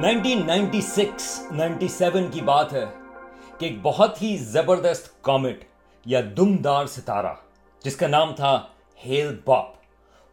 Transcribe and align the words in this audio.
1996-97 0.00 2.30
کی 2.30 2.40
بات 2.40 2.72
ہے 2.72 2.84
کہ 3.58 3.66
ایک 3.66 3.76
بہت 3.82 4.22
ہی 4.22 4.36
زبردست 4.36 5.22
کامٹ 5.22 5.56
یا 6.06 6.20
دمدار 6.36 6.86
ستارہ، 6.86 7.34
جس 7.84 7.96
کا 7.96 8.06
نام 8.06 8.34
تھا 8.34 8.66
ہیل 9.06 9.36
باپ، 9.44 9.66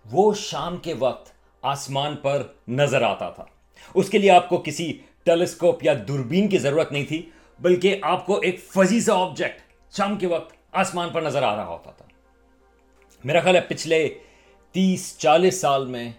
وہ 0.05 0.33
شام 0.33 0.77
کے 0.77 0.93
وقت 0.93 1.33
آسمان 1.61 2.15
پر 2.15 2.43
نظر 2.67 3.01
آتا 3.01 3.29
تھا۔ 3.29 3.45
اس 3.93 4.09
کے 4.09 4.17
لیے 4.17 4.31
آپ 4.31 4.49
کو 4.49 4.57
کسی 4.57 4.97
ٹیلیسکوپ 5.23 5.83
یا 5.83 5.93
دوربین 6.07 6.47
کی 6.47 6.57
ضرورت 6.57 6.91
نہیں 6.91 7.05
تھی، 7.05 7.29
بلکہ 7.59 7.99
آپ 8.01 8.25
کو 8.25 8.39
ایک 8.39 8.63
فضی 8.63 9.01
سا 9.01 9.13
آبجیکٹ 9.13 9.61
شام 9.97 10.17
کے 10.17 10.27
وقت 10.27 10.53
آسمان 10.71 11.09
پر 11.09 11.21
نظر 11.21 11.43
آ 11.43 11.55
رہا 11.55 11.67
ہوتا 11.67 11.91
تھا۔ 11.91 12.05
میرا 13.23 13.39
خیال 13.39 13.55
ہے 13.55 13.61
پچھلے 13.61 14.17
تیس 14.71 15.17
چالیس 15.17 15.61
سال 15.61 15.85
میں 15.85 16.11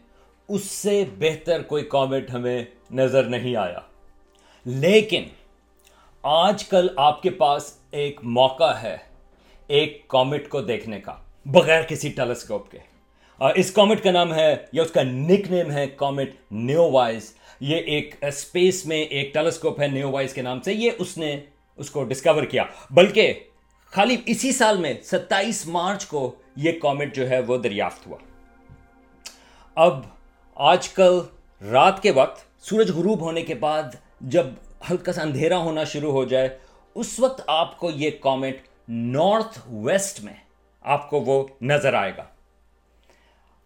اس 0.48 0.64
سے 0.64 1.04
بہتر 1.18 1.62
کوئی 1.62 1.84
کامنٹ 1.84 2.30
ہمیں 2.30 2.64
نظر 2.90 3.22
نہیں 3.22 3.56
آیا۔ 3.56 3.78
لیکن 4.64 5.24
آج 6.22 6.64
کل 6.64 6.88
آپ 6.96 7.22
کے 7.22 7.30
پاس 7.30 7.78
ایک 7.90 8.20
موقع 8.22 8.72
ہے، 8.72 8.96
ایک 9.66 10.08
کامٹ 10.08 10.48
کو 10.48 10.62
دیکھنے 10.62 11.00
کا، 11.00 11.14
بغیر 11.46 11.82
کسی 11.82 12.08
ٹیلیسکوپ 12.08 12.70
کے۔ 12.70 12.78
اس 13.54 13.72
کامٹ 13.72 14.02
کا 14.02 14.10
نام 14.10 14.34
ہے 14.34 14.56
یا 14.72 14.82
اس 14.82 14.90
کا 14.90 15.02
نک 15.02 15.50
نیم 15.50 15.70
ہے 15.70 15.86
کامٹ 15.86 16.30
نیو 16.50 16.90
وائز 16.90 17.34
یہ 17.60 17.76
ایک 17.76 18.14
اسپیس 18.24 18.86
میں 18.86 18.96
ایک 18.96 19.34
ٹیلیسکوپ 19.34 19.80
ہے 19.80 19.86
نیو 19.86 20.10
وائز 20.10 20.34
کے 20.34 20.42
نام 20.42 20.60
سے۔ 20.60 20.72
یہ 20.72 20.90
اس 20.98 21.18
نے 21.18 21.40
اس 21.76 21.90
کو 21.90 22.04
ڈسکور 22.04 22.42
کیا۔ 22.42 22.64
بلکہ 22.90 23.34
خالی 23.84 24.16
اسی 24.26 24.52
سال 24.52 24.76
میں 24.76 24.94
ستائیس 25.02 25.66
مارچ 25.66 26.06
کو 26.06 26.34
یہ 26.56 26.72
کامٹ 26.72 27.14
جو 27.14 27.30
ہے 27.30 27.40
وہ 27.40 27.56
دریافت 27.56 28.06
ہوا۔ 28.06 28.16
اب 29.74 30.00
آج 30.54 30.88
کل 30.88 31.20
رات 31.70 32.02
کے 32.02 32.10
وقت 32.10 32.49
سورج 32.60 32.90
غروب 32.90 33.20
ہونے 33.20 33.42
کے 33.42 33.54
بعد 33.54 33.82
جب 34.20 34.46
ہلکا 34.90 35.12
سا 35.12 35.22
اندھیرا 35.22 35.58
ہونا 35.58 35.84
شروع 35.84 36.12
ہو 36.12 36.24
جائے، 36.24 36.58
اس 36.94 37.20
وقت 37.20 37.40
آپ 37.46 37.78
کو 37.78 37.90
یہ 37.90 38.10
کامنٹ 38.20 38.56
نارتھ 38.88 39.58
ویسٹ 39.68 40.20
میں 40.20 40.32
آپ 40.80 41.10
کو 41.10 41.20
وہ 41.20 41.46
نظر 41.62 41.94
آئے 41.94 42.12
گا۔ 42.16 42.24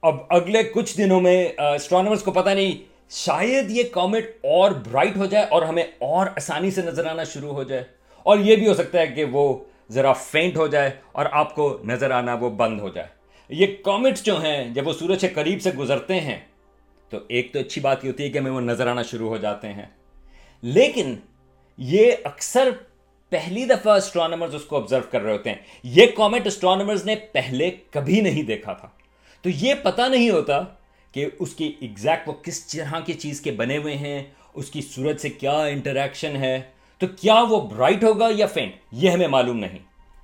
اب 0.02 0.14
اگلے 0.30 0.62
کچھ 0.62 0.96
دنوں 0.98 1.20
میں 1.20 1.48
اسٹرانومرس 1.58 2.22
کو 2.22 2.30
پتہ 2.30 2.50
نہیں، 2.50 2.82
شاید 3.10 3.70
یہ 3.70 3.82
کامنٹ 3.92 4.24
اور 4.42 4.70
برائٹ 4.70 5.16
ہو 5.16 5.26
جائے 5.26 5.46
اور 5.50 5.62
ہمیں 5.62 5.84
اور 5.98 6.26
آسانی 6.26 6.70
سے 6.70 6.82
نظر 6.82 7.06
آنا 7.06 7.24
شروع 7.24 7.52
ہو 7.52 7.62
جائے۔ 7.62 7.84
اور 8.22 8.38
یہ 8.38 8.56
بھی 8.56 8.68
ہو 8.68 8.74
سکتا 8.74 9.00
ہے 9.00 9.06
کہ 9.06 9.24
وہ 9.24 9.64
ذرا 9.90 10.12
فینٹ 10.12 10.56
ہو 10.56 10.66
جائے 10.66 10.90
اور 11.12 11.26
آپ 11.32 11.54
کو 11.54 11.78
نظر 11.84 12.10
آنا 12.10 12.34
وہ 12.34 12.50
بند 12.50 12.80
ہو 12.80 12.88
جائے۔ 12.88 13.06
یہ 13.48 13.66
کامنٹس 13.84 14.22
جو 14.24 14.42
ہیں، 14.42 14.68
جب 14.74 14.88
وہ 14.88 14.92
سورج 14.92 15.20
کے 15.20 15.28
قریب 15.28 15.62
سے 15.62 15.70
گزرتے 15.70 16.20
ہیں 16.20 16.38
تو 17.14 17.24
ایک 17.28 17.52
تو 17.52 17.58
اچھی 17.58 17.80
بات 17.80 18.04
یہ 18.04 18.10
ہوتی 18.10 18.22
ہے 18.22 18.30
کہ 18.30 18.38
ہمیں 18.38 18.50
وہ 18.50 18.60
نظر 18.60 18.86
آنا 18.86 19.02
شروع 19.02 19.28
ہو 19.28 19.36
جاتے 19.36 19.72
ہیں۔ 19.72 19.86
لیکن 20.62 21.16
یہ 21.78 22.12
اکثر 22.24 22.68
پہلی 23.28 23.64
دفعہ 23.64 23.96
اسٹرانومرز 23.96 24.54
اس 24.54 24.64
کو 24.64 24.76
آبزرو 24.76 25.02
کر 25.10 25.20
رہے 25.20 25.32
ہوتے 25.32 25.50
ہیں۔ 25.50 25.56
یہ 25.82 26.06
کامنٹ 26.16 26.46
اسٹرانومرز 26.46 27.04
نے 27.04 27.14
پہلے 27.14 27.70
کبھی 27.90 28.20
نہیں 28.20 28.42
دیکھا 28.42 28.72
تھا۔ 28.72 28.88
تو 29.42 29.48
یہ 29.48 29.74
پتا 29.82 30.08
نہیں 30.08 30.30
ہوتا 30.30 30.60
کہ 31.12 31.26
اس 31.38 31.54
کی 31.54 31.72
ایگزیکٹ 31.80 32.28
وہ 32.28 32.32
کس 32.32 32.66
طرح 32.66 33.00
کی 33.00 33.12
چیز 33.12 33.40
کے 33.40 33.50
بنے 33.50 33.76
ہوئے 33.76 33.96
ہیں، 33.96 34.24
اس 34.54 34.70
کی 34.70 34.82
صورت 34.82 35.20
سے 35.20 35.28
کیا 35.28 35.62
انٹریکشن 35.62 36.36
ہے۔ 36.36 36.62
تو 36.98 37.06
کیا 37.06 37.34
وہ 37.34 37.68
برائٹ 37.68 38.04
ہوگا 38.04 38.28
یا 38.30 38.46
فینٹ 38.46 38.72
یہ 38.92 39.10
ہمیں 39.10 39.28
معلوم 39.28 39.58
نہیں۔ 39.58 39.78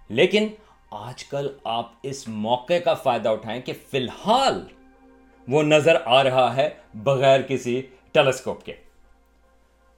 لیکن 0.08 0.48
آج 0.90 1.24
کل 1.24 1.48
آپ 1.64 1.92
اس 2.02 2.28
موقع 2.28 2.78
کا 2.78 2.94
فائدہ 2.94 3.28
اٹھائیں 3.28 3.62
کہ 3.62 3.72
فی 3.90 3.98
الحال 3.98 4.66
وہ 5.50 5.62
نظر 5.62 5.96
آ 6.04 6.24
رہا 6.24 6.56
ہے 6.56 6.70
بغیر 6.94 7.40
کسی 7.40 7.82
ٹیلیسکوپ 8.12 8.64
کے۔ 8.64 8.72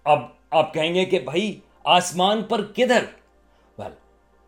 اب 0.05 0.19
آپ 0.51 0.75
کہیں 0.75 0.95
گے 0.95 1.05
کہ 1.05 1.19
بھائی 1.19 1.61
آسمان 1.85 2.43
پر 2.43 2.65
کدھر؟ 2.65 3.05
well, 3.81 3.95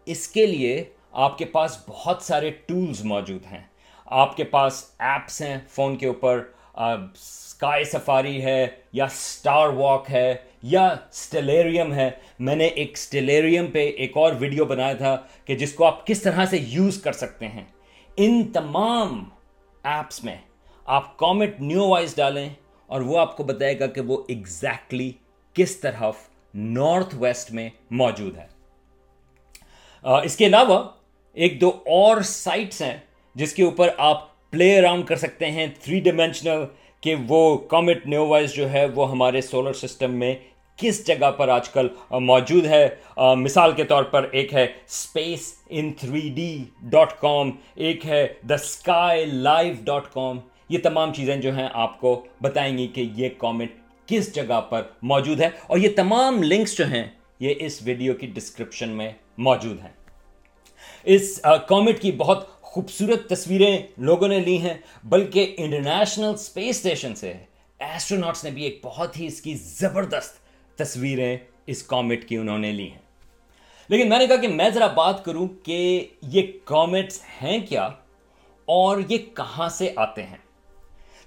اس 0.06 0.28
کے 0.28 0.46
لیے 0.46 0.84
آپ 1.12 1.38
کے 1.38 1.44
پاس 1.44 1.78
بہت 1.88 2.22
سارے 2.22 2.50
ٹولز 2.50 3.04
موجود 3.04 3.44
ہیں۔ 3.52 3.62
آپ 4.06 4.36
کے 4.36 4.44
پاس 4.44 4.90
ایپس 4.98 5.42
ہیں 5.42 5.58
فون 5.68 5.96
کے 5.96 6.06
اوپر 6.06 6.42
اسکائی 6.72 7.84
سفاری 7.84 8.44
ہے 8.44 8.66
یا 8.92 9.04
اسٹار 9.04 9.68
واک 9.68 10.10
ہے 10.10 10.34
یا 10.62 10.86
اسٹیلیریم 10.86 11.94
ہے۔ 11.94 12.10
میں 12.38 12.56
نے 12.56 12.64
ایک 12.64 12.90
اسٹیلیریم 12.92 13.66
پہ 13.66 13.90
ایک 13.90 14.16
اور 14.16 14.32
ویڈیو 14.38 14.64
بنایا 14.64 14.94
تھا 14.94 15.16
کہ 15.44 15.54
جس 15.54 15.72
کو 15.72 15.84
آپ 15.84 16.06
کس 16.06 16.22
طرح 16.22 16.44
سے 16.44 16.58
یوز 16.58 17.02
کر 17.02 17.12
سکتے 17.12 17.48
ہیں۔ 17.48 17.64
ان 18.16 18.52
تمام 18.52 19.28
ایپس 19.84 20.24
میں 20.24 20.36
آپ 20.86 21.16
کامنٹ 21.16 21.60
نیو 21.60 21.86
وائز 21.88 22.14
ڈالیں 22.16 22.48
اور 22.86 23.00
وہ 23.00 23.18
آپ 23.18 23.36
کو 23.36 23.42
بتائے 23.42 23.78
گا 23.80 23.86
کہ 23.86 24.00
وہ 24.00 24.22
ایگزیکٹلی 24.28 25.10
کس 25.56 25.76
طرف 25.76 26.16
نارتھ 26.54 27.14
ویسٹ 27.14 27.52
میں 27.52 27.68
موجود 27.90 28.36
ہے۔ 28.36 28.46
اس 30.24 30.36
کے 30.36 30.46
علاوہ 30.46 30.82
ایک 31.36 31.60
دو 31.60 31.68
اور 31.86 32.20
سائٹس 32.22 32.82
ہیں 32.82 32.96
جس 33.34 33.54
کے 33.54 33.62
اوپر 33.62 33.88
آپ 33.98 34.26
پلے 34.50 34.78
اراؤنڈ 34.78 35.06
کر 35.06 35.16
سکتے 35.16 35.50
ہیں 35.50 35.66
تھری 35.82 36.00
ڈائمینشنل 36.00 36.64
کہ 37.00 37.14
وہ 37.28 37.56
کامٹ 37.58 38.06
نیو 38.06 38.26
وائز 38.26 38.52
جو 38.52 38.70
ہے 38.70 38.86
وہ 38.94 39.10
ہمارے 39.10 39.40
سولر 39.40 39.72
سسٹم 39.72 40.10
میں 40.10 40.34
کس 40.76 41.06
جگہ 41.06 41.30
پر 41.30 41.48
آج 41.48 41.68
کل 41.68 41.88
موجود 42.10 42.66
ہے۔ 42.66 42.88
مثال 43.16 43.72
کے 43.72 43.84
طور 43.84 44.04
پر 44.04 44.28
ایک 44.32 44.54
ہے 44.54 44.64
space 44.64 45.52
in 45.68 45.92
three 45.92 46.28
D 46.34 46.64
dot 46.82 47.20
com 47.20 47.50
ایک 47.74 48.06
ہے 48.06 48.26
the 48.48 48.54
sky 48.54 49.24
live 49.26 49.74
dot 49.84 50.12
com 50.12 50.38
یہ 50.68 50.78
تمام 50.78 51.12
چیزیں 51.12 51.36
جو 51.36 51.56
ہیں 51.56 51.68
آپ 51.72 52.00
کو 52.00 52.24
بتائیں 52.42 52.78
گی 52.78 52.86
کہ 52.86 53.08
یہ 53.14 53.28
کامنٹ 53.38 53.70
کس 54.06 54.34
جگہ 54.34 54.60
پر 54.60 54.82
موجود 55.02 55.40
ہے 55.40 55.48
اور 55.66 55.78
یہ 55.78 55.88
تمام 55.96 56.42
لنکس 56.42 56.78
جو 56.78 56.86
ہیں 56.86 57.04
یہ 57.40 57.54
اس 57.58 57.82
ویڈیو 57.82 58.14
کی 58.14 58.26
ڈسکرپشن 58.26 58.88
میں 58.88 59.12
موجود 59.38 59.80
ہیں۔ 59.80 59.92
اس 61.04 61.40
کامنٹ 61.68 62.00
کی 62.00 62.12
بہت 62.12 62.62
خوبصورت 62.62 63.28
تصویریں 63.28 63.78
لوگوں 63.98 64.28
نے 64.28 64.38
لی 64.40 64.58
ہیں، 64.58 64.74
بلکہ 65.04 65.54
انٹرنیشنل 65.58 66.34
اسپیس 66.34 66.76
اسٹیشن 66.76 67.14
سے 67.14 67.32
ایسٹرونٹس 67.78 68.44
نے 68.44 68.50
بھی 68.50 68.62
ایک 68.62 68.80
بہت 68.84 69.20
ہی 69.20 69.26
اس 69.26 69.40
کی 69.40 69.54
زبردست 69.54 70.34
تصویریں 70.78 71.36
اس 71.66 71.82
کامٹ 71.82 72.28
کی 72.28 72.36
انہوں 72.36 72.58
نے 72.58 72.72
لی 72.72 72.90
ہیں۔ 72.90 73.04
لیکن 73.88 74.08
میں 74.08 74.18
نے 74.18 74.26
کہا 74.26 74.36
کہ 74.36 74.48
میں 74.48 74.70
ذرا 74.70 74.86
بات 74.86 75.24
کروں 75.24 75.48
کہ 75.62 76.08
یہ 76.22 76.42
کامٹس 76.64 77.20
ہیں 77.42 77.58
کیا 77.68 77.88
اور 78.64 79.00
یہ 79.08 79.18
کہاں 79.34 79.68
سے 79.68 79.92
آتے 79.96 80.22
ہیں؟ 80.22 80.36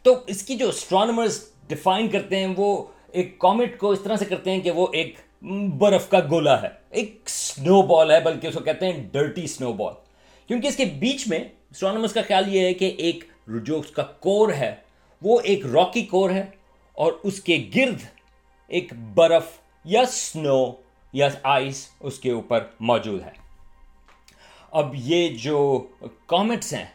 تو 0.07 0.13
اس 0.27 0.41
کی 0.43 0.55
جو 0.55 0.67
اسٹرانومرز 0.69 1.39
ڈیفائن 1.67 2.07
کرتے 2.07 2.35
ہیں 2.35 2.53
وہ 2.57 2.83
ایک 3.11 3.37
کامٹ 3.39 3.77
کو 3.77 3.89
اس 3.89 3.99
طرح 4.03 4.15
سے 4.15 4.25
کرتے 4.25 4.51
ہیں 4.51 4.59
کہ 4.61 4.71
وہ 4.71 4.87
ایک 4.93 5.17
برف 5.79 6.09
کا 6.09 6.19
گولا 6.29 6.61
ہے۔ 6.61 6.67
ایک 6.89 7.29
سنو 7.29 7.81
بال 7.81 8.11
ہے، 8.11 8.19
بلکہ 8.19 8.47
اس 8.47 8.53
کو 8.53 8.59
کہتے 8.59 8.85
ہیں 8.85 9.03
ڈرٹی 9.11 9.47
سنو 9.47 9.73
بال 9.73 9.93
کیونکہ 10.49 10.67
اس 10.67 10.75
کے 10.75 10.85
بیچ 10.85 11.27
میں 11.27 11.39
اسٹرانومرز 11.71 12.13
کا 12.13 12.21
خیال 12.27 12.55
یہ 12.55 12.65
ہے 12.65 12.73
کہ 12.73 12.93
ایک 12.97 13.23
جو 13.47 13.79
اس 13.79 13.91
کا 13.91 14.03
کور 14.03 14.53
ہے، 14.53 14.73
وہ 15.21 15.39
ایک 15.43 15.65
راکی 15.65 16.03
کور 16.05 16.29
ہے 16.29 16.45
اور 16.93 17.13
اس 17.23 17.41
کے 17.41 17.69
گرد 17.75 18.01
ایک 18.67 18.93
برف 19.13 19.51
یا 19.85 20.05
سنو 20.05 20.63
یا 21.13 21.29
آئس 21.43 21.87
اس 21.99 22.19
کے 22.19 22.31
اوپر 22.31 22.63
موجود 22.79 23.21
ہے۔ 23.21 23.31
اب 24.71 24.95
یہ 24.95 25.27
جو 25.43 25.87
کامٹس 26.25 26.73
ہیں، 26.73 26.85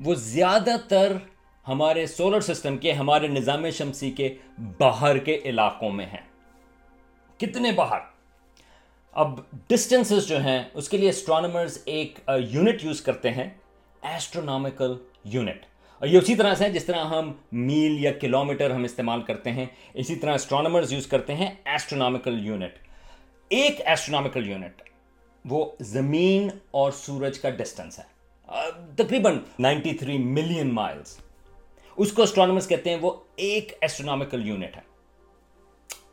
وہ 0.00 0.14
زیادہ 0.14 0.76
تر 0.88 1.16
ہمارے 1.68 2.06
سولر 2.06 2.40
سسٹم 2.40 2.76
کے، 2.78 2.92
ہمارے 2.92 3.26
نظام 3.28 3.70
شمسی 3.70 4.10
کے 4.10 4.34
باہر 4.78 5.18
کے 5.18 5.40
علاقوں 5.44 5.90
میں 5.90 6.06
ہیں۔ 6.06 6.22
کتنے 7.38 7.72
باہر؟ 7.72 8.00
اب 9.12 9.40
ڈسٹینسز 9.68 10.26
جو 10.28 10.40
ہیں، 10.40 10.62
اس 10.74 10.88
کے 10.88 10.96
لیے 10.96 11.08
اسٹرانومرز 11.08 11.78
ایک 11.84 12.18
یونٹ 12.50 12.84
یوز 12.84 13.00
کرتے 13.00 13.30
ہیں۔ 13.30 13.48
ایسٹرونامکل 14.02 14.94
یونٹ 15.24 15.64
اور 16.02 16.08
یہ 16.08 16.18
اسی 16.18 16.34
طرح 16.36 16.54
سے 16.54 16.68
جس 16.70 16.84
طرح 16.84 17.04
ہم 17.04 17.32
میل 17.52 18.04
یا 18.04 18.12
کلومیٹر 18.12 18.70
ہم 18.70 18.84
استعمال 18.84 19.22
کرتے 19.22 19.50
ہیں، 19.50 19.66
اسی 19.94 20.16
طرح 20.16 20.34
اسٹرانومرز 20.34 20.92
یوز 20.92 21.06
کرتے 21.06 21.34
ہیں 21.34 21.50
ایسٹرونامکل 21.64 22.46
یونٹ 22.46 22.78
ایک 23.50 23.80
ایسٹرونامکل 23.84 24.48
یونٹ 24.48 24.82
وہ 25.44 25.64
زمین 25.80 26.48
اور 26.70 26.92
سورج 26.92 27.38
کا 27.38 27.50
ڈسٹینس 27.50 27.98
ہے۔ 27.98 28.04
تقریباً 28.96 29.38
نائنٹی 29.58 29.92
تھری 29.94 30.18
ملین 30.18 30.74
مائلس 30.74 31.18
اس 31.96 32.12
کو 32.12 32.22
اسٹرانومرز 32.22 32.68
کہتے 32.68 32.90
ہیں 32.90 32.96
وہ 33.00 33.12
ایک 33.36 33.78
ایسٹرونامکل 33.80 34.46
یونٹ 34.46 34.76
ہے۔ 34.76 34.80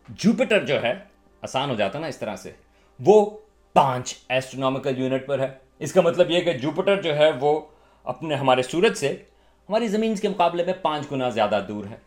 جوپیٹر 0.10 0.66
جو 0.66 0.84
ہے، 0.84 0.94
آسان 1.42 1.70
ہو 1.70 1.76
جاتا 1.76 2.00
نا 2.00 2.08
اس 2.08 2.18
طرح 2.18 2.36
سے، 2.36 2.52
وہ 3.00 3.38
پانچ 3.74 4.16
ایسٹرونامکل 4.30 4.98
یونٹ 4.98 5.28
پر 5.28 5.40
ہے۔ 5.40 5.58
اس 5.80 5.94
کا 5.94 6.02
مطلب 6.02 6.32
یہ 6.32 6.42
کہ 6.42 6.54
جوپیٹر 6.54 7.02
جو 7.02 7.16
ہے، 7.16 7.32
وہ 7.32 7.60
اپنے 8.04 8.36
ہمارے 8.36 8.64
سورج 8.64 8.98
سے 8.98 9.24
ہماری 9.70 9.88
زمین 9.88 10.16
کے 10.16 10.30
مقابلے 10.30 10.66
میں 10.66 10.74
پانچ 10.74 11.12
گنا 11.12 11.30
زیادہ 11.30 11.66
دور 11.68 11.86
ہے۔ 11.86 11.98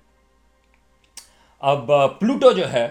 اب 1.59 1.93
پلوٹو 2.21 2.53
جو 2.53 2.73
ہے، 2.73 2.89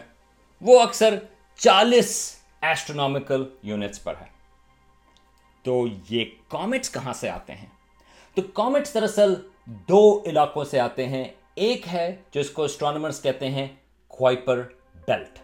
وہ 0.62 0.82
اکثر 0.82 1.20
چالیس 1.56 2.36
ایسٹرونامکل 2.62 3.44
یونٹس 3.64 4.04
پر 4.04 4.14
ہے۔ 4.22 4.26
تو 5.64 5.86
یہ 6.10 6.26
کامٹس 6.48 6.90
کہاں 6.90 7.14
سے 7.14 7.30
آتے 7.30 7.56
ہیں؟ 7.56 7.66
تو 8.36 8.42
کامٹس 8.42 8.94
دراصل 8.94 9.34
دو 9.90 10.22
علاقوں 10.26 10.64
سے 10.64 10.80
آتے 10.80 11.08
ہیں۔ 11.08 11.24
ایک 11.56 11.88
ہے 11.94 12.16
جو 12.34 12.40
اس 12.42 12.50
کو 12.50 12.64
اسٹرانومرز 12.64 13.22
کہتے 13.22 13.50
ہیں 13.50 13.68
کوائپر 14.08 14.62
بیلٹ 15.08 15.40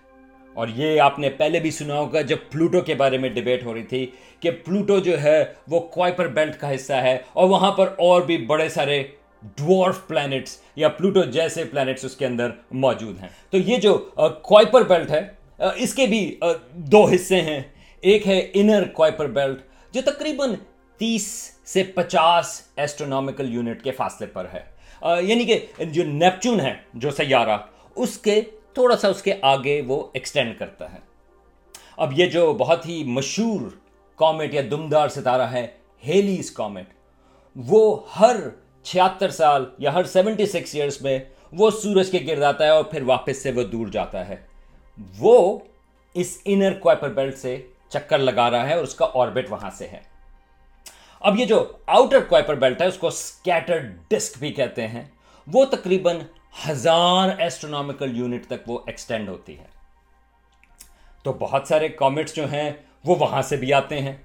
اور 0.53 0.67
یہ 0.75 1.01
آپ 1.01 1.19
نے 1.19 1.29
پہلے 1.29 1.59
بھی 1.59 1.71
سنا 1.71 1.99
ہوگا 1.99 2.21
جب 2.21 2.37
پلوٹو 2.51 2.81
کے 2.81 2.95
بارے 2.95 3.17
میں 3.17 3.29
ڈبیٹ 3.29 3.63
ہو 3.65 3.73
رہی 3.73 3.83
تھی 3.83 4.05
کہ 4.39 4.51
پلوٹو 4.65 4.97
جو 4.99 5.21
ہے 5.21 5.43
وہ 5.67 5.79
کوائپر 5.79 6.27
بیلٹ 6.27 6.59
کا 6.59 6.73
حصہ 6.75 6.93
ہے 6.93 7.17
اور 7.33 7.49
وہاں 7.49 7.71
پر 7.71 7.87
اور 7.97 8.21
بھی 8.21 8.37
بڑے 8.45 8.69
سارے 8.69 9.03
ڈوارف 9.57 10.07
پلانٹس 10.07 10.57
یا 10.75 10.89
پلوٹو 10.89 11.23
جیسے 11.23 11.63
پلانٹس 11.63 12.05
اس 12.05 12.15
کے 12.15 12.25
اندر 12.25 12.49
موجود 12.71 13.19
ہیں۔ 13.21 13.29
تو 13.49 13.57
یہ 13.57 13.77
جو 13.77 13.97
کوائپر 14.43 14.83
بیلٹ 14.83 15.11
ہے 15.11 15.21
اس 15.75 15.93
کے 15.93 16.05
بھی 16.05 16.39
دو 16.91 17.05
حصے 17.05 17.41
ہیں۔ 17.41 17.61
ایک 18.03 18.27
ہے 18.27 18.39
انر 18.53 18.83
کوائپر 18.93 19.27
بیلٹ 19.27 19.61
جو 19.93 20.01
تقریباً 20.05 20.53
تیس 20.97 21.51
سے 21.65 21.83
پچاس 21.83 22.61
ایسٹرونومیکل 22.75 23.53
یونٹ 23.53 23.83
کے 23.83 23.91
فاصلے 23.91 24.27
پر 24.27 24.47
ہے۔ 24.53 24.77
یعنی 25.21 25.45
کہ 25.45 25.83
جو 25.83 26.03
نیپچون 26.03 26.59
ہے، 26.59 26.73
جو 26.93 27.11
سیارہ، 27.11 27.57
اس 27.95 28.17
کے 28.17 28.41
تھوڑا 28.73 28.97
سا 28.97 29.07
اس 29.07 29.21
کے 29.21 29.33
آگے 29.41 29.81
وہ 29.87 30.07
ایکسٹینڈ 30.13 30.59
کرتا 30.59 30.93
ہے۔ 30.93 30.97
اب 31.97 32.19
یہ 32.19 32.25
جو 32.25 32.53
بہت 32.53 32.87
ہی 32.87 33.03
مشہور 33.03 33.59
کامٹ 34.15 34.53
یا 34.53 34.61
دمدار 34.71 35.07
ستارہ 35.07 35.41
ہے 35.41 35.67
ہیلیز 36.07 36.51
کامٹ 36.51 36.85
وہ 37.55 37.99
ہر 38.19 38.35
چھیاتر 38.83 39.29
سال 39.29 39.65
یا 39.77 39.93
ہر 39.93 40.03
سیونٹی 40.03 40.45
سکس 40.45 40.75
ایئرس 40.75 41.01
میں 41.01 41.19
وہ 41.51 41.69
سورج 41.69 42.11
کے 42.11 42.19
گرد 42.27 42.43
آتا 42.43 42.63
ہے 42.63 42.69
اور 42.69 42.83
پھر 42.83 43.01
واپس 43.01 43.43
سے 43.43 43.51
وہ 43.51 43.63
دور 43.63 43.87
جاتا 43.87 44.27
ہے۔ 44.27 44.35
وہ 45.19 45.59
اس 46.13 46.37
انر 46.45 46.73
کوائپر 46.73 47.09
بیلٹ 47.09 47.37
سے 47.37 47.61
چکر 47.89 48.17
لگا 48.17 48.51
رہا 48.51 48.69
ہے 48.69 48.73
اور 48.73 48.83
اس 48.83 48.95
کا 48.95 49.07
آربٹ 49.13 49.45
وہاں 49.49 49.69
سے 49.77 49.87
ہے۔ 49.87 50.16
اب 51.21 51.39
یہ 51.39 51.45
جو 51.45 51.63
آؤٹر 51.87 52.19
کوائپر 52.19 52.55
بیلٹ 52.55 52.81
ہے، 52.81 52.87
اس 52.87 52.97
کو 52.97 53.07
اسکیٹر 53.07 53.77
ڈسک 54.09 54.37
بھی 54.39 54.51
کہتے 54.53 54.87
ہیں۔ 54.87 55.03
وہ 55.47 55.63
تقریباً 55.65 56.19
ہزار 56.67 57.29
ایسٹرونامیکل 57.37 58.17
یونٹ 58.17 58.45
تک 58.47 58.69
وہ 58.69 58.79
ایکسٹینڈ 58.87 59.29
ہوتی 59.29 59.57
ہے۔ 59.59 59.65
تو 61.23 61.33
بہت 61.39 61.67
سارے 61.67 61.87
کامٹس 61.89 62.35
جو 62.35 62.45
ہیں، 62.51 62.69
وہ 63.05 63.15
وہاں 63.19 63.41
سے 63.41 63.55
بھی 63.57 63.73
آتے 63.73 63.99
ہیں۔ 64.01 64.15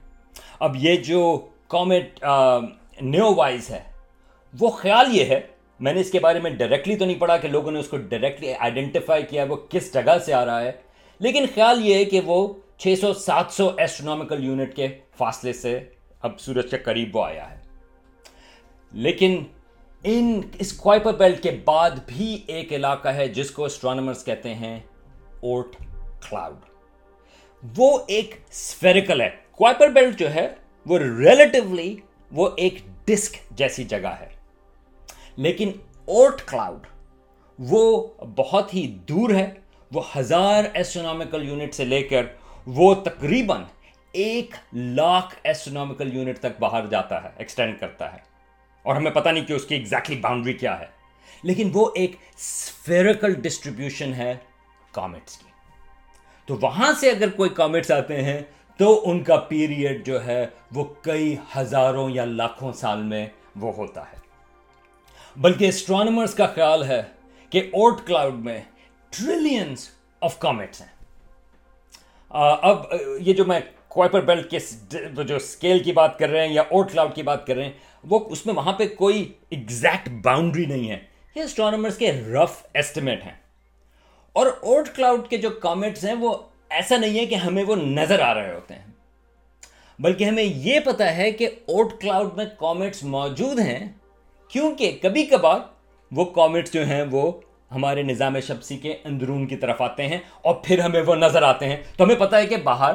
اب 0.61 0.77
یہ 0.79 0.97
جو 1.05 1.21
کامٹ 1.69 2.25
نیو 3.03 3.33
وائز 3.35 3.71
ہے، 3.71 3.83
وہ 4.55 4.71
خیال 4.71 5.15
یہ 5.17 5.25
ہے، 5.25 5.41
میں 5.81 5.93
نے 5.93 6.01
اس 6.01 6.11
کے 6.11 6.19
بارے 6.21 6.41
میں 6.41 6.51
ڈائریکٹلی 6.51 6.97
تو 6.97 7.05
نہیں 7.05 7.19
پڑھا 7.19 7.37
کہ 7.37 7.49
لوگوں 7.49 7.73
نے 7.73 7.81
اس 7.81 7.89
کو 7.89 7.97
ڈائریکٹلی 7.97 8.53
آئیڈینٹیفائی 8.55 9.23
کیا 9.31 9.45
وہ 9.49 9.57
کس 9.71 9.93
جگہ 9.95 10.17
سے 10.27 10.33
آ 10.35 10.45
رہا 10.45 10.61
ہے، 10.63 10.73
لیکن 11.21 11.47
خیال 11.55 11.85
یہ 11.87 11.95
ہے 11.95 12.05
کہ 12.05 12.21
وہ 12.25 12.47
چھ 12.79 12.95
سو 13.01 13.13
سات 13.15 13.53
سو 13.53 13.71
ایسٹرونامیکل 13.79 14.45
یونٹ 14.45 14.75
کے 14.77 14.89
فاصلے 15.19 15.53
سے 15.53 15.79
اب 16.23 16.41
سورج 16.41 16.71
کے 16.71 16.79
قریب 16.79 17.17
وہ 17.17 17.25
آیا 17.25 17.51
ہے۔ 17.51 17.61
لیکن 18.93 19.45
ان 20.05 20.41
اس 20.59 20.73
کوائپر 20.73 21.13
بیلٹ 21.13 21.43
کے 21.43 21.51
بعد 21.65 21.91
بھی 22.07 22.43
ایک 22.47 22.73
علاقہ 22.73 23.09
ہے 23.09 23.29
جس 23.29 23.51
کو 23.51 23.65
اسٹرانومرز 23.65 24.25
کہتے 24.25 24.55
ہیں 24.55 24.81
اوٹ 25.41 25.77
کلاؤڈ 26.29 26.57
وہ 27.77 27.99
ایک 28.07 28.35
سفیریکل 28.51 29.21
ہے۔ 29.21 29.31
کوائپر 29.51 29.89
بیلٹ 29.89 30.19
جو 30.19 30.35
ہے 30.35 30.49
وہ 30.87 30.99
ریلیٹیولی 30.99 31.97
وہ 32.33 32.51
ایک 32.57 32.75
ڈسک 33.05 33.37
جیسی 33.51 33.85
جگہ 33.85 34.15
ہے۔ 34.21 34.29
لیکن 35.37 35.69
اوٹ 36.05 36.43
کلاؤڈ 36.47 36.87
وہ 37.59 38.09
بہت 38.37 38.75
ہی 38.75 38.87
دور 39.09 39.31
ہے۔ 39.31 39.55
وہ 39.93 40.03
ہزار 40.17 40.65
ایسٹرونامیکل 40.75 41.49
یونٹ 41.49 41.75
سے 41.75 41.85
لے 41.85 42.03
کر 42.03 42.27
وہ 42.67 42.95
تقریباً 42.95 43.63
ایک 44.13 44.55
لاکھ 44.73 45.35
ایسٹرونامیکل 45.45 46.17
یونٹ 46.17 46.39
تک 46.39 46.61
باہر 46.61 46.87
جاتا 46.87 47.25
ہے 47.25 47.29
ایکسٹینڈ 47.37 47.81
کرتا 47.81 48.13
ہے۔ 48.13 48.19
اور 48.83 48.97
ہمیں 48.97 49.11
پتہ 49.11 49.29
نہیں 49.29 49.45
کہ 49.45 49.53
اس 49.53 49.65
کی 49.65 49.75
ایگزیکٹلی 49.75 50.17
exactly 50.17 50.31
باؤنڈری 50.31 50.53
کیا 50.53 50.81
ہے۔ 50.81 50.87
لیکن 51.43 51.71
وہ 51.73 51.91
ایک 51.95 52.13
اسفیریکل 52.13 53.35
ڈسٹریبیوشن 53.35 54.15
ہے 54.15 54.35
کامٹس 54.93 55.39
کی۔ 55.39 55.49
تو 56.47 56.57
وہاں 56.63 56.93
سے 57.01 57.11
اگر 57.11 57.29
کوئی 57.31 57.51
کامٹس 57.51 57.91
آتے 57.91 58.23
ہیں 58.23 58.41
تو 58.77 59.11
ان 59.11 59.23
کا 59.23 59.37
پیریڈ 59.37 60.07
جو 60.07 60.25
ہے 60.27 60.47
وہ 60.73 60.85
کئی 61.03 61.37
ہزاروں 61.57 62.11
یا 62.11 62.25
لاکھوں 62.25 62.73
سال 62.73 63.03
میں 63.03 63.27
وہ 63.57 63.73
ہوتا 63.75 64.01
ہے۔ 64.01 64.17
بلکہ 65.37 65.69
اسٹرانومرس 65.69 66.35
کا 66.35 66.47
خیال 66.47 66.85
ہے 66.85 67.03
کہ 67.51 67.59
اوٹ 67.59 68.07
کلاؤڈ 68.07 68.35
میں 68.35 68.61
ٹریلینس 69.11 69.91
آف 70.21 70.39
کامٹس 70.39 70.81
ہیں۔ 70.81 71.05
آ, 72.29 72.71
اب 72.71 72.83
یہ 73.21 73.33
جو 73.33 73.45
میں 73.45 73.61
کوائپر 73.93 74.21
بیلٹ 74.21 74.51
کے 74.51 74.59
جو 75.25 75.37
اسکیل 75.37 75.83
کی 75.83 75.93
بات 75.93 76.19
کر 76.19 76.29
رہے 76.29 76.47
ہیں 76.47 76.55
یا 76.55 76.63
اوٹ 76.63 76.91
کلاؤڈ 76.91 77.15
کی 77.15 77.23
بات 77.23 77.47
کر 77.47 77.55
رہے 77.55 77.65
ہیں، 77.65 77.73
وہ 78.05 78.19
اس 78.27 78.47
میں 78.47 78.55
وہاں 78.55 78.73
پہ 78.73 78.87
کوئی 78.87 79.33
ایگزیکٹ 79.51 80.09
باؤنڈری 80.09 80.65
نہیں 80.65 80.91
ہے۔ 80.91 80.99
یہ 81.35 81.43
اسٹرانومرس 81.43 81.97
کے 81.97 82.13
رف 82.13 82.67
ایسٹیمیٹ 82.75 83.25
ہیں۔ 83.25 83.33
اور 84.33 84.47
اوٹ 84.47 84.89
کلاؤڈ 84.97 85.29
کے 85.29 85.37
جو 85.37 85.51
کامنٹس 85.51 86.05
ہیں، 86.05 86.15
وہ 86.15 86.35
ایسا 86.71 86.97
نہیں 86.97 87.19
ہے 87.19 87.27
کہ 87.27 87.35
ہمیں 87.35 87.65
وہ 87.65 87.77
نظر 87.77 88.21
آ 88.21 88.35
رہے 88.35 88.55
ہوتے 88.55 88.75
ہیں۔ 88.75 88.87
بلکہ 89.99 90.25
ہمیں 90.25 90.43
یہ 90.43 90.81
پتا 90.81 91.17
ہے 91.17 91.33
کہ 91.33 91.47
اوٹ 91.47 92.01
کلاؤڈ 92.01 92.35
میں 92.37 92.45
کامنٹس 92.59 93.05
موجود 93.05 93.59
ہیں، 93.59 93.89
کیونکہ 94.49 94.99
کبھی 95.03 95.27
کبھار 95.27 95.61
وہ 96.13 96.25
کامنٹس 96.25 96.73
جو 96.73 96.87
ہیں، 96.87 97.05
وہ 97.11 97.33
ہمارے 97.75 98.03
نظام 98.03 98.41
شمسی 98.41 98.77
کے 98.77 98.97
اندرون 99.05 99.47
کی 99.47 99.57
طرف 99.57 99.83
آتے 99.83 100.07
ہیں 100.07 100.19
اور 100.43 100.55
پھر 100.65 100.79
ہمیں 100.79 101.03
وہ 101.03 101.15
نظر 101.15 101.43
آتے 101.43 101.69
ہیں۔ 101.69 101.77
تو 101.97 102.05
ہمیں 102.05 102.17
پتا 102.17 102.37
ہے 102.37 102.47
کہ 102.47 102.57
باہر 102.57 102.95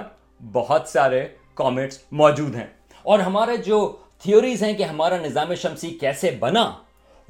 بہت 0.54 0.90
سارے 0.90 1.28
کامنٹس 1.54 2.00
موجود 2.12 2.56
ہیں۔ 2.56 2.68
اور 3.04 3.20
ہمارے 3.20 3.58
جو 3.58 3.96
تھیوریز 4.20 4.64
ہیں 4.64 4.74
کہ 4.74 4.84
ہمارا 4.84 5.18
نظام 5.18 5.56
شمسی 5.56 5.90
کیسے 5.90 6.32
بنا، 6.32 6.78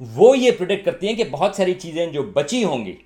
وہ 0.00 0.38
یہ 0.38 0.50
پروڈکٹ 0.50 0.84
کرتی 0.84 1.08
ہیں 1.08 1.14
کہ 1.14 1.24
بہت 1.24 1.54
ساری 1.54 1.74
چیزیں 1.74 2.06
جو 2.06 2.22
بچی 2.22 2.64
ہوں 2.64 2.86
گی۔ 2.86 2.96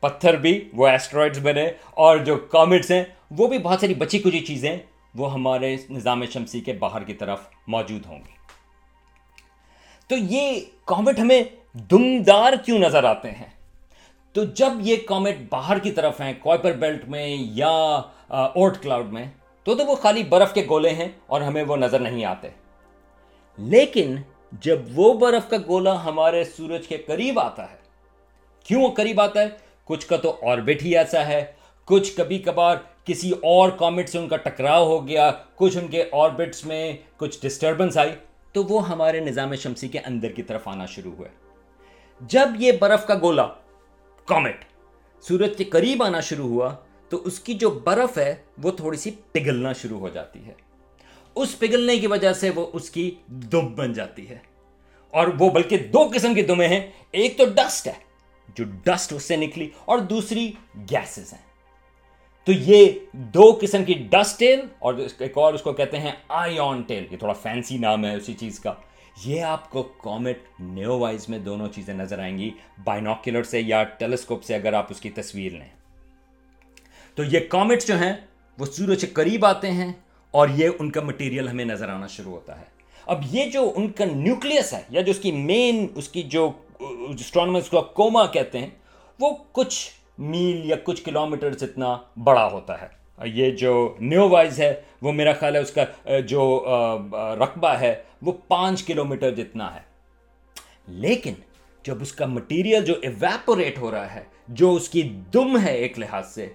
پتھر 0.00 0.36
بھی، 0.36 0.68
وہ 0.72 0.86
ایسٹرائڈز 0.86 1.38
بنے 1.42 1.70
اور 1.90 2.16
جو 2.16 2.36
کامٹس 2.36 2.90
ہیں، 2.90 3.04
وہ 3.30 3.46
بھی 3.46 3.58
بہت 3.58 3.80
ساری 3.80 3.94
بچی 3.94 4.18
کچی 4.18 4.40
چیزیں، 4.40 4.78
وہ 5.14 5.32
ہمارے 5.32 5.76
نظام 5.90 6.24
شمسی 6.24 6.60
کے 6.60 6.72
باہر 6.72 7.02
کی 7.02 7.14
طرف 7.14 7.40
موجود 7.66 8.06
ہوں 8.06 8.18
گی۔ 8.18 8.32
تو 10.06 10.16
یہ 10.16 10.60
کامٹ 10.84 11.18
ہمیں 11.18 11.42
دمدار 11.74 12.52
کیوں 12.64 12.78
نظر 12.78 13.04
آتے 13.04 13.30
ہیں؟ 13.30 13.61
تو 14.32 14.44
جب 14.44 14.72
یہ 14.80 14.96
کامٹ 15.06 15.36
باہر 15.50 15.78
کی 15.78 15.90
طرف 15.90 16.20
ہیں 16.20 16.32
کوائپر 16.40 16.72
بیلٹ 16.72 17.08
میں 17.08 17.26
یا 17.40 18.00
اوٹ 18.28 18.76
کلاؤڈ 18.82 19.12
میں، 19.12 19.24
تو 19.66 19.74
تو 19.74 19.84
وہ 19.86 19.94
خالی 19.94 20.22
برف 20.22 20.52
کے 20.54 20.64
گولے 20.68 20.90
ہیں 20.90 21.08
اور 21.26 21.40
ہمیں 21.40 21.62
وہ 21.62 21.76
نظر 21.76 21.98
نہیں 21.98 22.24
آتے۔ 22.24 22.48
لیکن 23.58 24.16
جب 24.52 24.78
وہ 24.94 25.12
برف 25.14 25.48
کا 25.50 25.56
گولا 25.66 26.04
ہمارے 26.04 26.44
سورج 26.44 26.86
کے 26.88 26.96
قریب 26.96 27.40
آتا 27.40 27.70
ہے، 27.70 27.76
کیوں 28.66 28.82
وہ 28.82 28.88
قریب 28.88 29.20
آتا 29.20 29.40
ہے؟ 29.40 29.48
کچھ 29.84 30.06
کا 30.06 30.16
تو 30.16 30.36
آربٹ 30.42 30.82
ہی 30.82 30.96
ایسا 30.98 31.26
ہے۔ 31.26 31.44
کچھ 31.84 32.16
کبھی 32.16 32.38
کبھار 32.38 32.76
کسی 33.04 33.30
اور 33.30 33.70
کامٹ 33.70 34.08
سے 34.08 34.18
ان 34.18 34.28
کا 34.28 34.36
ٹکراؤ 34.36 34.84
ہو 34.84 35.06
گیا، 35.08 35.30
کچھ 35.56 35.76
ان 35.76 35.86
کے 35.88 36.04
آربٹس 36.12 36.64
میں 36.66 36.92
کچھ 37.16 37.38
ڈسٹربنس 37.42 37.98
آئی، 37.98 38.10
تو 38.52 38.64
وہ 38.64 38.88
ہمارے 38.88 39.20
نظام 39.20 39.54
شمسی 39.54 39.88
کے 39.88 39.98
اندر 39.98 40.28
کی 40.28 40.42
طرف 40.42 40.68
آنا 40.68 40.86
شروع 40.86 41.12
ہوئے۔ 41.12 41.28
جب 42.20 42.48
یہ 42.58 42.72
برف 42.80 43.06
کا 43.06 43.14
گولا 43.22 43.46
کامٹ 44.24 44.64
سورج 45.20 45.56
کے 45.58 45.64
قریب 45.64 46.02
آنا 46.02 46.20
شروع 46.20 46.48
ہوا 46.48 46.74
تو 47.08 47.22
اس 47.24 47.40
کی 47.40 47.54
جو 47.54 47.70
برف 47.70 48.18
ہے 48.18 48.34
وہ 48.62 48.70
تھوڑی 48.70 48.98
سی 48.98 49.10
پگھلنا 49.32 49.72
شروع 49.72 49.98
ہو 49.98 50.08
جاتی 50.08 50.44
ہے۔ 50.46 50.52
اس 51.34 51.58
پگھلنے 51.58 51.98
کی 51.98 52.06
وجہ 52.06 52.32
سے 52.32 52.50
وہ 52.50 52.66
اس 52.72 52.90
کی 52.90 53.14
دم 53.26 53.74
بن 53.74 53.92
جاتی 53.92 54.28
ہے۔ 54.28 54.38
اور 55.10 55.28
وہ 55.38 55.50
بلکہ 55.50 55.78
دو 55.78 56.10
قسم 56.14 56.34
کی 56.34 56.42
دمیں 56.42 56.68
ہیں۔ 56.68 56.90
ایک 57.10 57.38
تو 57.38 57.44
ڈسٹ 57.44 57.86
ہے، 57.86 57.92
جو 58.54 58.64
ڈسٹ 58.84 59.12
اس 59.12 59.22
سے 59.22 59.36
نکلی، 59.36 59.70
اور 59.84 59.98
دوسری 59.98 60.52
گیسز 60.90 61.32
ہیں۔ 61.32 61.52
تو 62.46 62.52
یہ 62.52 62.92
دو 63.12 63.58
قسم 63.60 63.84
کی 63.84 63.94
ڈسٹ 63.94 64.38
ٹیل 64.38 64.60
اور 64.78 64.94
ایک 65.18 65.38
اور 65.38 65.54
اس 65.54 65.62
کو 65.62 65.72
کہتے 65.72 65.98
ہیں 65.98 66.12
آئی 66.28 66.58
آن 66.58 66.82
ٹیل 66.82 67.06
یہ 67.10 67.16
تھوڑا 67.16 67.32
فینسی 67.32 67.78
نام 67.78 68.04
ہے 68.04 68.16
اسی 68.16 68.34
چیز 68.34 68.60
کا۔ 68.60 68.74
یہ 69.24 69.42
آپ 69.42 69.70
کو 69.70 69.82
کامٹ 69.82 70.60
نیو 70.60 70.98
وائز 70.98 71.28
میں 71.28 71.38
دونوں 71.38 71.68
چیزیں 71.68 71.94
نظر 71.94 72.18
آئیں 72.18 72.38
گی، 72.38 72.50
بائنوکولر 72.84 73.42
سے 73.42 73.60
یا 73.60 73.82
ٹیلیسکوپ 73.82 74.44
سے 74.44 74.54
اگر 74.54 74.72
آپ 74.72 74.86
اس 74.90 75.00
کی 75.00 75.10
تصویر 75.10 75.52
لیں۔ 75.52 75.68
تو 77.14 77.24
یہ 77.24 77.40
کامٹس 77.48 77.88
جو 77.88 77.98
ہیں، 77.98 78.12
وہ 78.58 78.66
سورج 78.66 79.00
کے 79.00 79.06
قریب 79.06 79.46
آتے 79.46 79.70
ہیں 79.70 79.92
اور 80.30 80.48
یہ 80.48 80.68
ان 80.78 80.90
کا 80.90 81.00
مٹیریل 81.00 81.48
ہمیں 81.48 81.64
نظر 81.64 81.88
آنا 81.88 82.06
شروع 82.06 82.32
ہوتا 82.32 82.60
ہے۔ 82.60 82.64
اب 83.06 83.20
یہ 83.30 83.50
جو 83.50 83.72
ان 83.76 83.92
کا 83.92 84.04
نیوکلیس 84.04 84.72
ہے، 84.72 84.82
یا 84.90 85.00
جو 85.00 85.10
اس 85.10 85.18
کی 85.18 85.32
مین 85.32 85.86
اس 85.94 86.08
کی 86.08 86.22
جو 86.22 86.50
اسٹرانومرس 86.80 87.68
کو 87.68 87.80
کوما 87.80 88.26
کہتے 88.26 88.58
ہیں، 88.58 88.70
وہ 89.20 89.30
کچھ 89.52 89.90
میل 90.18 90.60
یا 90.64 90.76
کچھ 90.84 91.02
کلومیٹر 91.02 91.50
اتنا 91.60 91.98
بڑا 92.24 92.46
ہوتا 92.46 92.80
ہے۔ 92.80 93.01
یہ 93.24 93.50
جو 93.50 93.94
نیو 94.00 94.28
وائز 94.28 94.60
ہے، 94.60 94.80
وہ 95.02 95.12
میرا 95.12 95.32
خیال 95.32 95.56
ہے 95.56 95.60
اس 95.60 95.70
کا 95.70 96.18
جو 96.20 96.66
رقبہ 97.40 97.68
ہے، 97.68 98.02
وہ 98.22 98.32
پانچ 98.48 98.84
کلومیٹر 98.84 99.30
جتنا 99.30 99.74
ہے۔ 99.74 99.80
لیکن 100.86 101.32
جب 101.84 101.98
اس 102.00 102.12
کا 102.12 102.26
مٹیریل 102.26 102.84
جو 102.84 102.94
ایویپوریٹ 103.02 103.78
ہو 103.78 103.90
رہا 103.90 104.14
ہے، 104.14 104.24
جو 104.48 104.74
اس 104.74 104.88
کی 104.88 105.02
دم 105.34 105.58
ہے 105.60 105.74
ایک 105.74 105.98
لحاظ 105.98 106.34
سے، 106.34 106.48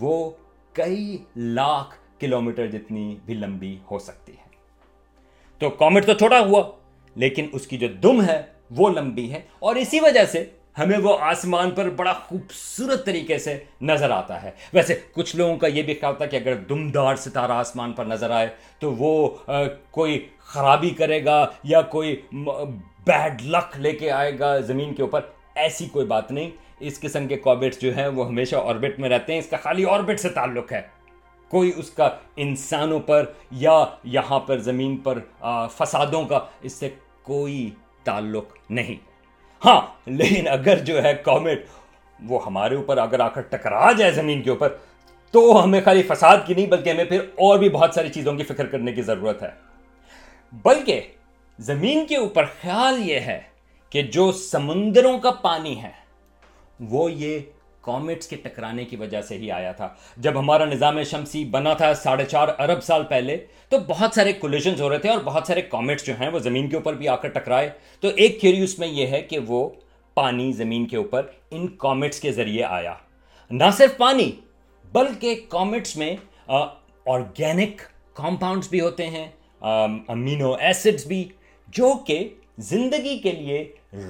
وہ 0.00 0.30
کئی 0.72 1.18
لاکھ 1.36 2.20
کلومیٹر 2.20 2.66
جتنی 2.66 3.16
بھی 3.24 3.34
لمبی 3.34 3.78
ہو 3.90 3.98
سکتی 3.98 4.32
ہے۔ 4.32 4.48
تو 5.58 5.70
کامٹ 5.70 6.06
تو 6.06 6.12
چھوٹا 6.12 6.40
ہوا، 6.40 6.72
لیکن 7.14 7.48
اس 7.52 7.66
کی 7.66 7.78
جو 7.78 7.88
دم 7.88 8.24
ہے، 8.24 8.42
وہ 8.70 8.90
لمبی 8.90 9.32
ہے۔ 9.32 9.40
اور 9.58 9.76
اسی 9.76 10.00
وجہ 10.00 10.24
سے 10.24 10.44
ہمیں 10.78 10.98
وہ 10.98 11.16
آسمان 11.20 11.70
پر 11.70 11.90
بڑا 11.90 12.12
خوبصورت 12.12 13.06
طریقے 13.06 13.38
سے 13.38 13.64
نظر 13.80 14.10
آتا 14.10 14.42
ہے۔ 14.42 14.50
ویسے 14.72 14.98
کچھ 15.12 15.36
لوگوں 15.36 15.56
کا 15.56 15.66
یہ 15.66 15.82
بھی 15.82 15.94
خیال 15.94 16.14
تھا 16.16 16.26
کہ 16.26 16.36
اگر 16.36 16.54
دمدار 16.54 17.16
ستارہ 17.16 17.52
آسمان 17.52 17.92
پر 17.92 18.04
نظر 18.04 18.30
آئے 18.30 18.48
تو 18.78 18.94
وہ 18.94 19.30
کوئی 19.90 20.28
خرابی 20.38 20.90
کرے 20.90 21.24
گا 21.24 21.46
یا 21.64 21.82
کوئی 21.82 22.22
بیڈ 23.06 23.42
لک 23.42 23.78
لے 23.78 23.92
کے 23.92 24.10
آئے 24.10 24.38
گا 24.38 24.58
زمین 24.58 24.94
کے 24.94 25.02
اوپر، 25.02 25.20
ایسی 25.54 25.86
کوئی 25.86 26.06
بات 26.06 26.32
نہیں۔ 26.32 26.50
اس 26.80 27.00
قسم 27.00 27.26
کے 27.26 27.36
کابٹس 27.36 27.80
جو 27.80 27.96
ہیں 27.96 28.08
وہ 28.08 28.26
ہمیشہ 28.26 28.56
آربٹ 28.56 29.00
میں 29.00 29.08
رہتے 29.08 29.32
ہیں۔ 29.32 29.40
اس 29.40 29.46
کا 29.46 29.56
خالی 29.56 29.84
آربٹ 29.86 30.20
سے 30.20 30.28
تعلق 30.28 30.72
ہے۔ 30.72 30.82
کوئی 31.48 31.72
اس 31.76 31.90
کا 31.90 32.08
انسانوں 32.36 33.00
پر 33.00 33.24
یا 33.50 33.84
یہاں 34.04 34.40
پر 34.40 34.58
زمین 34.58 34.96
پر 34.96 35.18
فسادوں 35.76 36.24
کا 36.24 36.40
اس 36.62 36.72
سے 36.72 36.90
کوئی 37.22 37.70
تعلق 38.04 38.44
نہیں۔ 38.70 39.11
ہاں 39.64 39.80
لیکن 40.06 40.48
اگر 40.48 40.78
جو 40.78 41.02
ہے 41.02 41.14
کومیٹ 41.14 41.66
وہ 42.20 42.46
ہمارے 42.46 42.74
اوپر 42.74 42.98
اگر 42.98 43.20
آ 43.20 43.28
کر 43.28 43.40
ٹکرا 43.40 43.92
جائے 43.92 44.12
زمین 44.12 44.42
کے 44.42 44.50
اوپر، 44.50 44.68
تو 45.30 45.64
ہمیں 45.64 45.80
خالی 45.84 46.02
فساد 46.02 46.36
کی 46.46 46.54
نہیں، 46.54 46.66
بلکہ 46.66 46.90
ہمیں 46.90 47.04
پھر 47.04 47.18
اور 47.18 47.58
بھی 47.58 47.68
بہت 47.68 47.94
ساری 47.94 48.08
چیزوں 48.08 48.34
کی 48.34 48.42
فکر 48.42 48.66
کرنے 48.66 48.92
کی 48.92 49.02
ضرورت 49.02 49.42
ہے۔ 49.42 49.50
بلکہ 50.64 51.00
زمین 51.58 52.06
کے 52.06 52.16
اوپر 52.16 52.44
خیال 52.62 53.08
یہ 53.08 53.20
ہے 53.20 53.40
کہ 53.90 54.02
جو 54.02 54.32
سمندروں 54.32 55.18
کا 55.18 55.30
پانی 55.30 55.82
ہے، 55.82 55.90
وہ 56.80 57.12
یہ 57.12 57.38
کامٹس 57.82 58.26
کے 58.28 58.36
ٹکرانے 58.36 58.84
کی 58.84 58.96
وجہ 58.96 59.20
سے 59.22 59.36
ہی 59.38 59.50
آیا 59.50 59.72
تھا۔ 59.72 59.88
جب 60.16 60.38
ہمارا 60.38 60.64
نظام 60.64 61.02
شمسی 61.02 61.44
بنا 61.44 61.72
تھا 61.74 61.92
ساڑھے 61.94 62.24
چار 62.24 62.48
ارب 62.58 62.82
سال 62.82 63.04
پہلے، 63.08 63.36
تو 63.68 63.78
بہت 63.88 64.14
سارے 64.14 64.32
کولیشنز 64.32 64.80
ہو 64.80 64.90
رہے 64.90 64.98
تھے 64.98 65.08
اور 65.08 65.20
بہت 65.24 65.46
سارے 65.46 65.62
کامٹس 65.62 66.06
جو 66.06 66.12
ہیں 66.20 66.28
وہ 66.28 66.38
زمین 66.38 66.68
کے 66.68 66.76
اوپر 66.76 66.94
بھی 66.94 67.08
آ 67.08 67.16
کر 67.16 67.28
ٹکرائے۔ 67.28 67.70
تو 68.02 68.08
ایک 68.16 68.40
تھیوری 68.40 68.62
اس 68.62 68.78
میں 68.78 68.88
یہ 68.88 69.06
ہے 69.06 69.20
کہ 69.22 69.38
وہ 69.48 69.68
پانی 70.14 70.50
زمین 70.52 70.86
کے 70.86 70.96
اوپر 70.96 71.26
ان 71.50 71.66
کامٹس 71.76 72.20
کے 72.20 72.32
ذریعے 72.32 72.64
آیا۔ 72.64 72.94
نہ 73.50 73.70
صرف 73.76 73.96
پانی، 73.96 74.30
بلکہ 74.92 75.40
کامٹس 75.48 75.96
میں 75.96 76.14
آرگینک 76.48 77.80
کمپاؤنڈس 78.14 78.68
بھی 78.70 78.80
ہوتے 78.80 79.06
ہیں 79.06 79.26
امینو 79.60 80.52
ایسڈس 80.52 81.06
بھی، 81.06 81.24
جو 81.68 81.92
کہ 82.06 82.28
زندگی 82.58 83.18
کے 83.18 83.32
لیے 83.32 83.64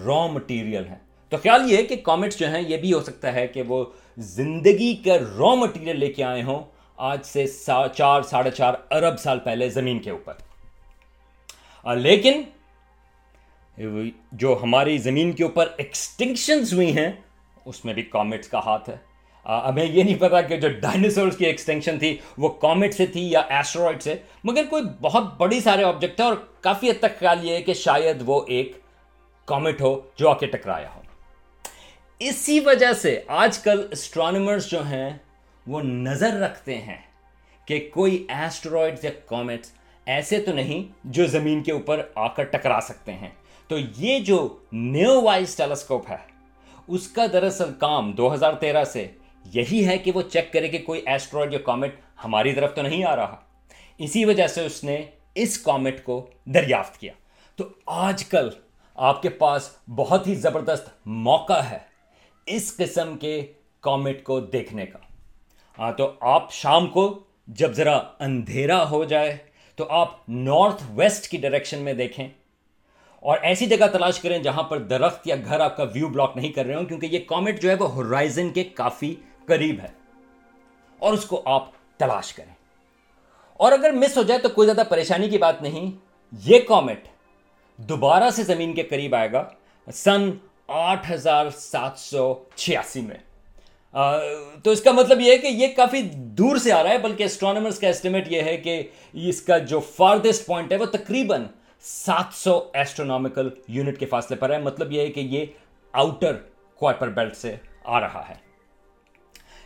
را 0.05 0.26
مٹیریل 0.26 0.85
ہیں۔ 0.88 0.99
تو 1.33 1.39
خیال 1.39 1.73
یہ 1.73 1.77
ہے 1.77 1.83
کہ 1.83 1.97
کامنٹس 1.97 2.39
جو 2.39 2.49
ہیں، 2.49 2.62
یہ 2.69 2.77
بھی 2.77 2.93
ہو 2.93 3.03
سکتا 3.03 3.33
ہے 3.33 3.47
کہ 3.47 3.62
وہ 3.62 3.85
زندگی 4.19 4.95
کا 4.95 5.19
را 5.39 5.55
مٹیریل 5.55 5.99
لے 5.99 6.12
کے 6.12 6.25
آئے 6.25 6.43
ہوں 6.43 6.62
آج 6.97 7.25
سے 7.25 7.47
چار، 7.95 8.23
ساڑھے 8.23 8.51
چار 8.51 8.75
ارب 8.91 9.21
سال 9.21 9.39
پہلے 9.39 9.69
زمین 9.69 9.99
کے 9.99 10.11
اوپر۔ 10.11 10.35
لیکن 11.95 12.43
جو 14.33 14.59
ہماری 14.62 14.99
زمین 14.99 15.33
کے 15.33 15.45
اوپر 15.45 15.69
ایکسٹنکشنز 15.77 16.73
ہوئی 16.73 16.97
ہیں، 16.97 17.12
اس 17.65 17.85
میں 17.85 17.95
بھی 17.95 18.03
کامٹس 18.03 18.49
کا 18.49 18.59
ہاتھ 18.59 18.91
ہے۔ 18.91 18.97
ہمیں 19.47 19.85
یہ 19.85 20.03
نہیں 20.03 20.21
پتا 20.21 20.41
کہ 20.41 20.57
جو 20.57 20.69
ڈائناسورس 20.81 21.37
کی 21.37 21.47
ایکسٹینکشن 21.47 21.99
تھی، 21.99 22.17
وہ 22.39 22.49
کامٹ 22.49 22.95
سے 22.95 23.07
تھی 23.07 23.31
یا 23.31 23.41
ایسٹرائڈ 23.49 24.03
سے۔ 24.03 24.15
مگر 24.45 24.65
کوئی 24.71 24.83
بہت 25.01 25.37
بڑی 25.39 25.61
سارے 25.61 25.85
آبجیکٹ 25.85 26.17
تھے 26.17 26.25
اور 26.25 26.35
کافی 26.61 26.91
حد 26.91 27.01
تک 27.01 27.19
خیال 27.19 27.45
یہ 27.45 27.55
ہے 27.55 27.62
کہ 27.62 27.75
شاید 27.75 28.23
وہ 28.27 28.41
ایک 28.49 28.77
کامٹ 29.45 29.81
ہو 29.81 30.01
جو 30.17 30.31
آ 30.31 30.35
کے 30.35 30.47
ٹکرایا 30.47 30.89
ہو۔ 30.95 31.01
اسی 32.25 32.61
وجہ 32.61 32.93
سے 32.93 33.21
آج 33.26 33.59
کل 33.59 33.87
اسٹرانومرز 33.91 34.67
جو 34.67 34.87
ہیں 34.87 35.11
وہ 35.67 35.81
نظر 35.81 36.33
رکھتے 36.33 36.79
ہیں 36.79 36.97
کہ 37.67 37.91
کوئی 37.95 38.26
ایسٹرائڈ 38.29 38.99
یا 39.02 39.11
کامٹس 39.26 39.71
ایسے 40.07 40.41
تو 40.41 40.52
نہیں 40.52 40.93
جو 41.05 41.26
زمین 41.26 41.62
کے 41.62 41.73
اوپر 41.73 42.07
آ 42.14 42.29
کر 42.29 42.45
ٹکرا 42.45 42.79
سکتے 42.83 43.12
ہیں۔ 43.12 43.29
تو 43.69 43.76
یہ 43.97 44.19
جو 44.19 44.59
نیو 44.73 45.21
وائز 45.23 45.57
ٹیلیسکوپ 45.57 46.11
ہے، 46.11 46.17
اس 46.88 47.09
کا 47.09 47.26
دراصل 47.33 47.73
کام 47.79 48.12
دو 48.12 48.35
ہزار 48.35 48.52
تیرہ 48.52 48.85
سے 48.85 49.09
یہی 49.45 49.87
ہے 49.87 49.99
کہ 49.99 50.12
وہ 50.14 50.23
چیک 50.23 50.52
کرے 50.52 50.69
کہ 50.69 50.79
کوئی 50.79 51.02
ایسٹرائڈ 51.07 51.52
یا 51.52 51.59
کامٹ 51.59 51.95
ہماری 52.25 52.55
طرف 52.55 52.75
تو 52.75 52.83
نہیں 52.83 53.05
آ 53.05 53.17
رہا۔ 53.17 53.37
اسی 53.99 54.25
وجہ 54.25 54.47
سے 54.47 54.67
اس 54.67 54.85
نے 54.85 55.02
اس 55.35 55.59
کامٹ 55.59 56.05
کو 56.05 56.31
دریافت 56.45 56.99
کیا۔ 56.99 57.12
تو 57.57 57.64
آج 57.87 58.25
کل 58.25 58.50
آپ 58.95 59.23
کے 59.23 59.29
پاس 59.29 59.71
بہت 59.88 60.26
ہی 60.26 60.35
زبردست 60.35 61.07
موقع 61.07 61.61
ہے۔ 61.61 61.92
اس 62.47 62.77
قسم 62.77 63.19
کے 63.19 63.53
کامٹ 63.81 64.25
کو 64.25 64.41
دیکھنے 64.41 64.87
کا۔ 64.87 64.99
ہاں 65.79 65.93
تو 65.93 66.13
آپ 66.21 66.53
شام 66.53 66.87
کو 66.87 67.19
جب 67.47 67.73
ذرا 67.73 68.03
اندھیرا 68.19 68.91
ہو 68.91 69.05
جائے، 69.05 69.37
تو 69.77 69.87
آپ 69.89 70.29
نارتھ 70.29 70.83
ویسٹ 70.95 71.29
کی 71.29 71.37
ڈائریکشن 71.37 71.79
میں 71.79 71.93
دیکھیں۔ 71.93 72.29
اور 73.21 73.39
ایسی 73.43 73.67
جگہ 73.67 73.87
تلاش 73.87 74.21
کریں 74.21 74.39
جہاں 74.39 74.63
پر 74.63 74.79
درخت 74.79 75.27
یا 75.27 75.37
گھر 75.45 75.61
آپ 75.61 75.77
کا 75.77 75.83
ویو 75.83 76.09
بلاک 76.09 76.33
نہیں 76.37 76.53
کر 76.53 76.67
رہے 76.67 76.75
ہوں، 76.75 76.85
کیونکہ 76.85 77.07
یہ 77.07 77.19
کامٹ 77.27 77.63
جو 77.63 77.71
ہے 77.71 77.75
وہ 77.75 77.91
ہورائزن 77.91 78.51
کے 78.51 78.65
کافی 78.65 79.15
قریب 79.47 79.81
ہے۔ 79.81 79.89
اور 80.99 81.13
اس 81.13 81.25
کو 81.25 81.43
آپ 81.45 81.69
تلاش 81.97 82.35
کریں۔ 82.35 82.55
اور 83.53 83.73
اگر 83.73 83.93
مس 83.93 84.17
ہو 84.17 84.23
جائے 84.23 84.41
تو 84.41 84.49
کوئی 84.49 84.69
زیادہ 84.69 84.87
پریشانی 84.89 85.29
کی 85.29 85.39
بات 85.39 85.63
نہیں، 85.63 85.91
یہ 86.33 86.61
کامٹ 86.61 87.09
دوبارہ 87.77 88.31
سے 88.31 88.43
زمین 88.43 88.75
کے 88.75 88.83
قریب 88.83 89.15
آئے 89.15 89.33
گا۔ 89.33 89.49
سن 89.93 90.31
آٹھ 90.73 91.12
ہزار 91.12 91.50
سات 91.50 91.99
سو 91.99 92.45
چھیاسی 92.55 93.00
میں۔ 93.00 93.17
تو 94.64 94.71
اس 94.71 94.81
کا 94.81 94.93
مطلب 94.93 95.21
یہ 95.21 95.33
ہے 95.33 95.38
کہ 95.38 95.47
یہ 95.47 95.67
کافی 95.76 96.02
دور 96.14 96.57
سے 96.57 96.73
آ 96.73 96.83
رہا 96.83 96.91
ہے، 96.91 96.99
بلکہ 96.99 97.23
اسٹرانومرز 97.23 97.79
کا 97.79 97.88
اسٹیمیٹ 97.88 98.33
یہ 98.33 98.43
ہے 98.43 98.57
کہ 98.57 98.83
اس 99.12 99.43
کا 99.43 99.59
جو 99.59 99.81
فاردسٹ 99.81 100.47
پوائنٹ 100.47 100.73
ہے 100.73 100.76
وہ 100.76 100.87
تقریباً 100.87 101.45
سات 101.81 102.35
سو 102.35 102.71
ایسٹرونامکل 102.73 103.49
یونٹ 103.69 103.99
کے 103.99 104.07
فاصلے 104.07 104.37
پر 104.37 104.50
ہے۔ 104.50 104.59
مطلب 104.59 104.93
یہ 104.93 105.00
ہے 105.00 105.07
کہ 105.07 105.21
یہ 105.21 105.47
آؤٹر 105.93 106.37
کوائپر 106.75 107.09
بیلٹ 107.09 107.37
سے 107.37 107.57
آ 107.85 108.00
رہا 108.00 108.25
ہے۔ 108.29 108.35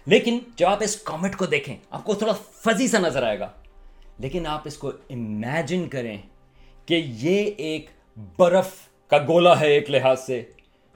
لیکن 0.06 0.38
جب 0.56 0.68
آپ 0.68 0.78
اس 0.80 0.96
کامنٹ 0.96 1.36
کو 1.36 1.46
دیکھیں، 1.46 1.76
آپ 1.90 2.04
کو 2.04 2.14
تھوڑا 2.14 2.32
فضی 2.32 2.88
سا 2.88 2.98
نظر 2.98 3.22
آئے 3.22 3.38
گا۔ 3.38 3.48
لیکن 4.18 4.46
آپ 4.46 4.62
اس 4.64 4.76
کو 4.76 4.88
امیجن 5.10 5.88
کریں 5.88 6.18
کہ 6.86 7.02
یہ 7.06 7.50
ایک 7.56 7.86
برف 8.38 8.68
کا 9.08 9.18
گولا 9.18 9.60
ہے 9.60 9.68
ایک 9.68 9.90
لحاظ 9.90 10.20
سے۔ 10.20 10.44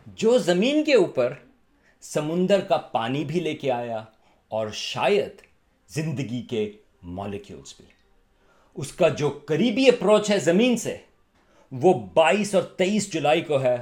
جو 0.07 0.39
زمین 0.39 0.85
کے 0.85 0.95
اوپر 0.95 1.33
سمندر 2.01 2.61
کا 2.61 2.77
پانی 2.77 3.25
بھی 3.25 3.41
لے 3.41 3.55
کے 3.55 3.73
آیا 3.73 4.05
اور 4.49 4.69
شاید 4.73 5.31
زندگی 5.89 6.43
کے 6.43 6.73
مالیکیولز 7.03 7.75
بھی۔ 7.77 7.87
اس 8.75 8.93
کا 8.93 9.09
جو 9.09 9.39
قریبی 9.47 9.89
اپروچ 9.89 10.31
ہے 10.31 10.39
زمین 10.39 10.77
سے، 10.77 10.97
وہ 11.73 11.95
بائیس 12.15 12.55
اور 12.55 12.63
تیئیس 12.63 13.13
جولائی 13.13 13.41
کو 13.41 13.63
ہے۔ 13.63 13.77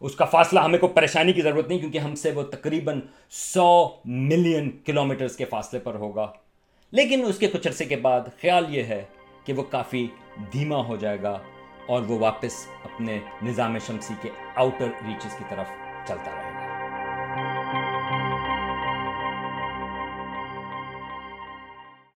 اس 0.00 0.14
کا 0.14 0.24
فاصلہ 0.24 0.60
ہمیں 0.60 0.78
کو 0.78 0.88
پریشانی 0.88 1.32
کی 1.32 1.42
ضرورت 1.42 1.68
نہیں، 1.68 1.78
کیونکہ 1.78 1.98
ہم 1.98 2.14
سے 2.14 2.30
وہ 2.30 2.42
تقریباً 2.42 3.00
سو 3.30 3.88
ملین 4.04 4.70
کلومیٹرز 4.84 5.36
کے 5.36 5.44
فاصلے 5.44 5.80
پر 5.80 5.94
ہوگا۔ 5.94 6.32
لیکن 6.90 7.24
اس 7.24 7.38
کے 7.38 7.46
کچھ 7.46 7.68
عرصے 7.68 7.84
کے 7.84 7.96
بعد 7.96 8.20
خیال 8.40 8.76
یہ 8.76 8.82
ہے 8.82 9.02
کہ 9.44 9.52
وہ 9.52 9.62
کافی 9.62 10.06
دھیما 10.52 10.86
ہو 10.86 10.96
جائے 10.96 11.22
گا 11.22 11.38
اور 11.88 12.02
وہ 12.02 12.18
واپس 12.18 12.66
اپنے 12.84 13.18
نظام 13.42 13.78
شمسی 13.78 14.14
کے 14.22 14.28
آؤٹر 14.54 14.88
ریچز 15.06 15.34
کی 15.36 15.44
طرف 15.48 15.70
چلتا 16.06 16.30
رہے 16.30 16.53